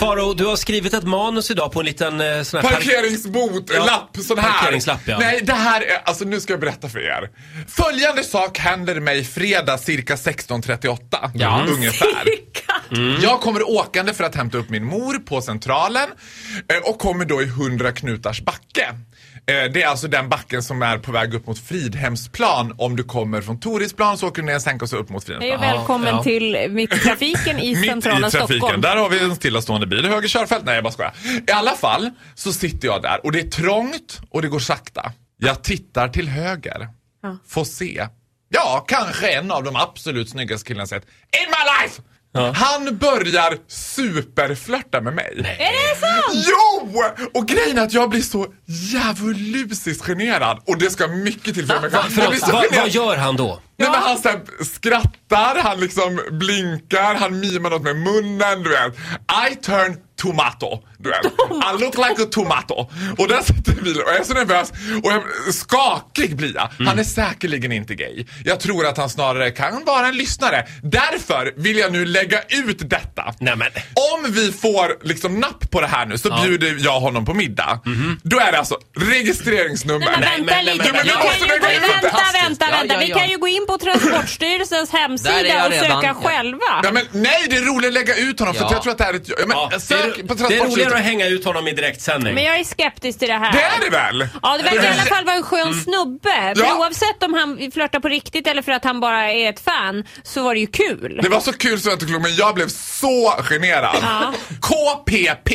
[0.00, 3.70] Faro, du har skrivit ett manus idag på en liten eh, sån här par- Parkeringsbot,
[3.74, 4.50] Ja, lapp, sån här.
[4.52, 5.18] parkeringslapp, ja.
[5.18, 7.30] Nej, det här är, alltså nu ska jag berätta för er.
[7.68, 11.30] Följande sak händer mig fredag cirka 16.38.
[11.34, 11.66] Ja.
[11.68, 12.24] Ungefär.
[13.22, 16.08] Jag kommer åkande för att hämta upp min mor på Centralen
[16.72, 18.88] eh, och kommer då i 100 knutars backe.
[19.46, 22.74] Eh, Det är alltså den backen som är på väg upp mot Fridhemsplan.
[22.78, 25.28] Om du kommer från Torisplan så åker du ner en sänka och så upp mot
[25.28, 25.72] Hej Fridhemsplan.
[25.74, 26.22] och välkommen ja.
[26.22, 28.56] till Mitttrafiken i Mitt centrala i trafiken.
[28.58, 28.80] Stockholm.
[28.80, 30.06] Där har vi en stillastående bil.
[30.06, 30.64] Höger körfält.
[30.64, 31.14] Nej, jag bara skojar.
[31.48, 35.12] I alla fall så sitter jag där och det är trångt och det går sakta.
[35.38, 36.88] Jag tittar till höger.
[37.48, 38.06] Får se.
[38.48, 42.02] Ja, kanske en av de absolut snyggaste killarna jag sett in my life!
[42.34, 45.56] Han börjar superflörta med mig.
[45.58, 46.46] Är det sant?
[46.48, 47.02] Jo!
[47.34, 50.62] Och grejen är att jag blir så djävulusiskt generad.
[50.66, 51.90] Och det ska mycket till för mig.
[51.92, 52.38] Jag blir Förlåt,
[52.72, 53.60] så vad, gör han då?
[53.76, 58.70] Nej, men han så här, skrattar, han liksom blinkar, han mimar något med munnen, du
[58.70, 58.94] vet.
[59.52, 61.24] I turn tomato, du vet.
[61.50, 62.90] I look like a tomato.
[63.18, 64.70] Och där sitter vi och jag är så nervös
[65.04, 65.22] och jag,
[65.54, 66.86] skakig blir jag.
[66.86, 68.24] Han är säkerligen inte gay.
[68.44, 70.66] Jag tror att han snarare kan vara en lyssnare.
[70.82, 73.34] Därför vill jag nu lägga ut detta.
[73.40, 73.68] Nej, men.
[74.14, 77.80] Om vi får liksom napp på det här nu så bjuder jag honom på middag.
[78.22, 80.06] Då är det alltså registreringsnummer.
[80.06, 80.92] Nej, men vänta men- men- lite.
[80.92, 82.41] men- Vi men- kan måste ju
[82.88, 86.04] vänta, Vi kan ju gå in på Transportstyrelsens hemsida och söka redan.
[86.04, 86.14] Ja.
[86.14, 86.80] själva.
[86.82, 89.04] Ja, men, nej, det är roligt att lägga ut honom för jag tror att det
[89.04, 89.28] här är ett...
[89.28, 91.72] Ja, men, Ja, det, sök på är, det är roligare att hänga ut honom i
[91.72, 92.34] direktsändning.
[92.34, 93.52] Men jag är skeptisk till det här.
[93.52, 94.28] Det är det väl?
[94.42, 96.52] Ja, det verkar i alla fall vara en skön snubbe.
[96.56, 96.76] För Ja.
[96.78, 100.42] oavsett om han flörtar på riktigt eller för att han bara är ett fan så
[100.42, 101.20] var det ju kul.
[101.22, 103.96] Det var så kul så jag inte men jag blev så generad.
[104.02, 104.32] Ja.
[104.60, 105.50] KPP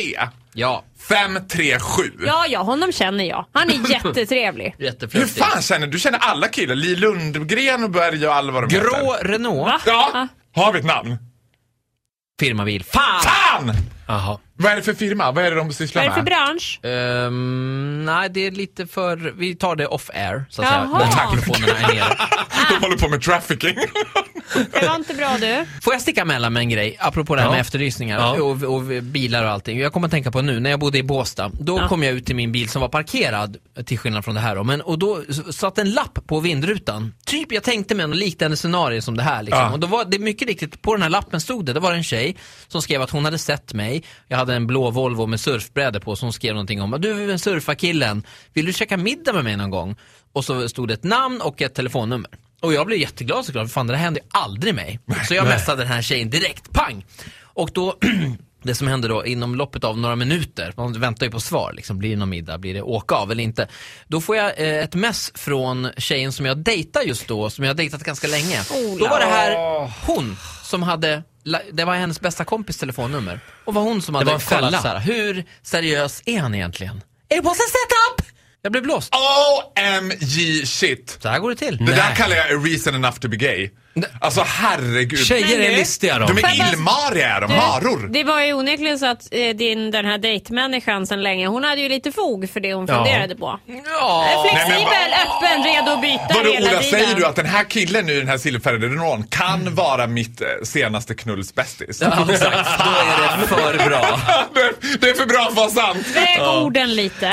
[0.58, 2.02] Ja, 537.
[2.26, 3.46] Ja, ja, honom känner jag.
[3.52, 4.74] Han är jättetrevlig.
[4.78, 5.30] Hur jätteflörtig.
[5.44, 5.92] fan känner du?
[5.92, 6.74] Du känner alla killar?
[6.74, 9.28] Li Lundgren och Börje och alla vad de Grå heter.
[9.28, 9.80] Renault, Va?
[9.86, 11.16] Ja, har vi ett namn?
[12.40, 12.84] firmabil.
[12.84, 13.20] Fan!
[13.22, 13.72] Fan!
[14.08, 14.38] Jaha.
[14.56, 15.32] Vad är det för firma?
[15.32, 16.48] Vad är det de sysslar Vad är det för med?
[16.48, 16.80] bransch?
[16.82, 19.16] Ehm, nej, det är lite för...
[19.16, 21.00] Vi tar det off-air, så att Jaha.
[21.10, 21.26] säga.
[21.26, 22.16] När mikrofonerna är nere.
[22.70, 23.76] De håller på med trafficking.
[24.54, 25.66] Det var inte bra du.
[25.82, 27.52] Får jag sticka emellan med en grej, apropå det här Ja.
[27.52, 28.42] med efterlysningar Ja.
[28.42, 29.78] och, och bilar och allting.
[29.78, 31.88] Jag kommer att tänka på nu, när jag bodde i Båstad, då Ja.
[31.88, 34.64] kom jag ut till min bil som var parkerad, till skillnad från det här då.
[34.64, 35.22] Men, och då
[35.52, 37.14] satt en lapp på vindrutan.
[37.26, 39.42] Typ, jag tänkte mig något liknande scenario som det här.
[39.42, 39.60] Liksom.
[39.62, 39.72] Ja.
[39.72, 42.04] Och då var det mycket riktigt, på den här lappen stod det, det var en
[42.04, 42.36] tjej
[42.68, 44.02] som skrev att hon hade sett mig.
[44.28, 48.22] Jag hade en blå Volvo med surfbräde på, som skrev någonting om, du är surfarkillen,
[48.52, 49.96] vill du käka middag med mig någon gång?
[50.32, 52.30] Och så stod det ett namn och ett telefonnummer.
[52.60, 55.00] Och jag blev jätteglad såklart, för fan det här hände aldrig mig.
[55.28, 57.04] Så jag messade den här tjejen direkt, pang!
[57.42, 57.98] Och då,
[58.62, 61.98] det som hände då inom loppet av några minuter, man väntar ju på svar, liksom,
[61.98, 63.68] blir det någon middag, blir det åka av eller inte?
[64.06, 67.70] Då får jag eh, ett mess från tjejen som jag dejtar just då, som jag
[67.70, 68.62] har dejtat ganska länge.
[68.98, 71.22] Då var det här hon som hade,
[71.72, 73.40] det var hennes bästa kompis telefonnummer.
[73.64, 77.02] Och var hon som hade kollat så här, hur seriös är han egentligen?
[77.28, 78.17] Det på sin setup?
[78.62, 79.14] Jag blev blåst.
[79.14, 81.18] OMG shit.
[81.22, 81.76] Så här går det till.
[81.86, 83.70] Det där kallar jag a reason enough to be gay.
[84.20, 85.18] Alltså herregud.
[85.26, 86.26] Tjejer är du- listiga då.
[86.26, 88.08] De jag är illmariga är de, maror.
[88.08, 91.80] Det var ju onekligen så att eh, din, den här dejtmänniskan sen länge, hon hade
[91.80, 92.94] ju lite fog för det hon Ja.
[93.04, 93.60] funderade på.
[93.66, 94.44] Ja.
[94.50, 97.00] Flexibel, Nej, men öppen, redo att byta Vadå hela Ola, tiden.
[97.00, 100.40] säger du att den här killen nu i den här silverfärgade Renault kan vara mitt
[100.40, 102.00] eh, senaste knullsbästis?
[102.00, 102.68] Ja, exakt.
[102.78, 104.20] Då är det för bra.
[104.54, 106.06] det, det är för bra för att vara sant.
[106.14, 107.32] Väg orden lite.